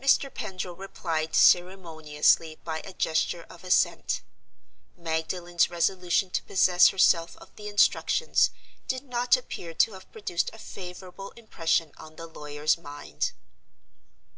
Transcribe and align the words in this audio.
Mr. 0.00 0.32
Pendril 0.32 0.74
replied 0.74 1.36
ceremoniously 1.36 2.54
by 2.64 2.78
a 2.80 2.94
gesture 2.94 3.42
of 3.50 3.62
assent. 3.62 4.22
Magdalen's 4.96 5.68
resolution 5.68 6.30
to 6.30 6.42
possess 6.44 6.88
herself 6.88 7.36
of 7.36 7.54
the 7.56 7.68
Instructions 7.68 8.52
did 8.88 9.02
not 9.02 9.36
appear 9.36 9.74
to 9.74 9.92
have 9.92 10.10
produced 10.12 10.48
a 10.54 10.58
favorable 10.58 11.32
impression 11.32 11.92
on 11.98 12.16
the 12.16 12.26
lawyer's 12.26 12.78
mind. 12.78 13.32